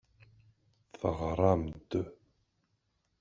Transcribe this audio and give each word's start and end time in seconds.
Teɣra-am-d. 0.99 1.91